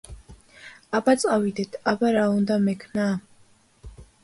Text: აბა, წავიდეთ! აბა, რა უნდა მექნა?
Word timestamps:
აბა, 0.99 1.15
წავიდეთ! 1.25 1.77
აბა, 1.93 2.11
რა 2.17 2.25
უნდა 2.39 2.59
მექნა? 2.67 3.09